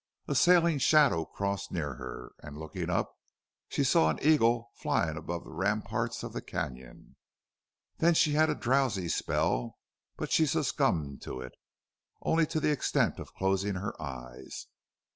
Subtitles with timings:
[0.27, 3.19] A sailing shadow crossed near her, and, looking up,
[3.69, 7.17] she saw an eagle flying above the ramparts of the canon.
[7.99, 9.77] Then she had a drowsy spell,
[10.17, 11.53] but she succumbed to it
[12.23, 14.65] only to the extent of closing her eyes.